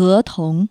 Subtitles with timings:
[0.00, 0.66] 河童。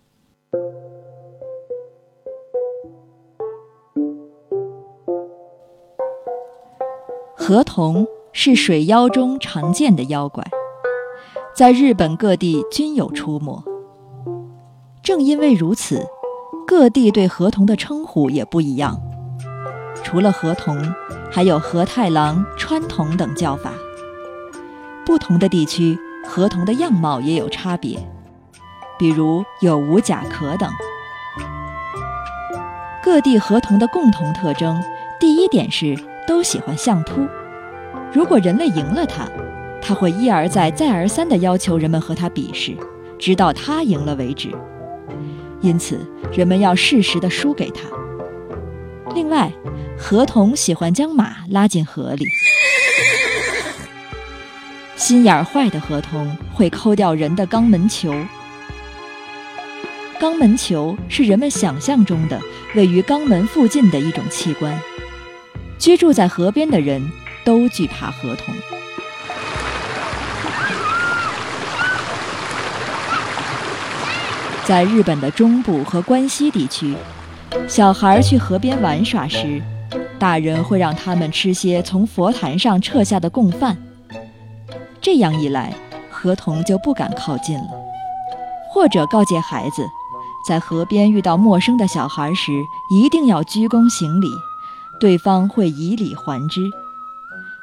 [7.36, 10.44] 河童是水妖中常见的妖怪，
[11.54, 13.62] 在日本各地均有出没。
[15.00, 16.04] 正因为如此，
[16.66, 19.00] 各地对河童的称呼也不一样。
[20.02, 20.76] 除了河童，
[21.30, 23.74] 还有河太郎、川童等叫法。
[25.06, 27.96] 不同的地区，河童的样貌也有差别，
[29.00, 30.70] 比如有无甲壳等。
[33.02, 34.80] 各地河童的共同特征，
[35.18, 35.96] 第一点是
[36.28, 37.26] 都喜欢相扑。
[38.12, 39.26] 如果人类赢了他，
[39.80, 42.76] 他会一而再、再而三地要求人们和他比试，
[43.18, 44.50] 直到他赢了为止。
[45.62, 45.98] 因此，
[46.30, 47.80] 人们要适时地输给他。
[49.14, 49.50] 另外，
[49.98, 52.26] 河童喜欢将马拉进河里。
[54.94, 58.14] 心眼坏的河童会抠掉人的肛门球。
[60.20, 62.38] 肛门球是人们想象中的
[62.74, 64.78] 位于肛门附近的一种器官。
[65.78, 67.02] 居住在河边的人
[67.42, 68.54] 都惧怕河童。
[74.66, 76.94] 在日本的中部和关西地区，
[77.66, 79.62] 小孩去河边玩耍时，
[80.18, 83.74] 大人会让他们吃些从佛坛上撤下的供饭。
[85.00, 85.72] 这样一来，
[86.10, 87.64] 河童就不敢靠近了。
[88.72, 89.82] 或者告诫孩子，
[90.46, 92.52] 在河边遇到陌生的小孩时，
[92.90, 94.28] 一定要鞠躬行礼，
[94.98, 96.60] 对方会以礼还之。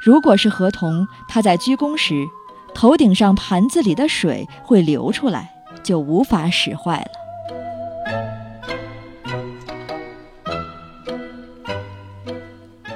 [0.01, 2.27] 如果是河童，他在鞠躬时，
[2.73, 5.53] 头顶上盘子里的水会流出来。
[5.83, 7.11] 就无法使坏了。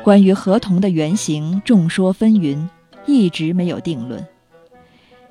[0.04, 2.68] 关于河童的原型，众说纷纭，
[3.06, 4.28] 一直没有定论。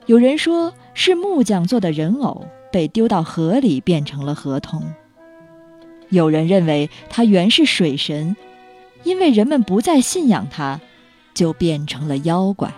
[0.07, 4.83] 有人说是木匠做的人偶被丢到河里变成了河童；
[6.11, 8.37] 有人认为他原是水神，
[9.03, 10.79] 因为人们不再信仰他，
[11.33, 12.71] 就变成了妖怪。